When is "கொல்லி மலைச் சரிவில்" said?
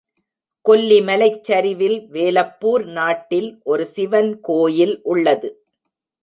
0.65-1.97